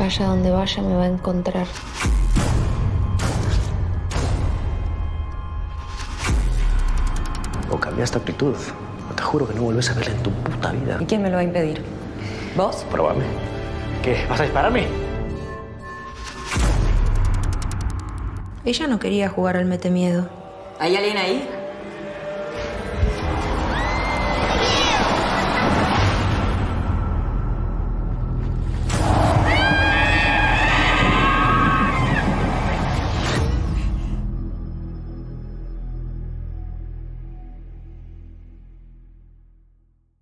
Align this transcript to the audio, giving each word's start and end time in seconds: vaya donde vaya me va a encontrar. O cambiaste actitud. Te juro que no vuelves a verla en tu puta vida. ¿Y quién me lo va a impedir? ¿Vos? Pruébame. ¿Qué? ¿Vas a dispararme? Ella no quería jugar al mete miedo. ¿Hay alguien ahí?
vaya 0.00 0.26
donde 0.26 0.50
vaya 0.50 0.82
me 0.82 0.94
va 0.94 1.04
a 1.04 1.08
encontrar. 1.08 1.66
O 7.70 7.78
cambiaste 7.78 8.16
actitud. 8.16 8.56
Te 9.14 9.22
juro 9.22 9.46
que 9.46 9.54
no 9.54 9.62
vuelves 9.62 9.90
a 9.90 9.94
verla 9.94 10.12
en 10.12 10.22
tu 10.22 10.30
puta 10.30 10.72
vida. 10.72 10.96
¿Y 11.00 11.04
quién 11.04 11.20
me 11.20 11.28
lo 11.28 11.34
va 11.34 11.42
a 11.42 11.44
impedir? 11.44 11.84
¿Vos? 12.56 12.86
Pruébame. 12.90 13.24
¿Qué? 14.02 14.24
¿Vas 14.28 14.40
a 14.40 14.44
dispararme? 14.44 14.86
Ella 18.64 18.86
no 18.86 18.98
quería 18.98 19.28
jugar 19.28 19.58
al 19.58 19.66
mete 19.66 19.90
miedo. 19.90 20.28
¿Hay 20.78 20.96
alguien 20.96 21.18
ahí? 21.18 21.59